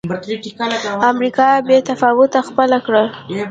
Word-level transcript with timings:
امریکا 1.11 1.47
بې 1.67 1.77
تفاوتي 1.89 2.39
خپله 2.47 2.77
کړه. 2.85 3.03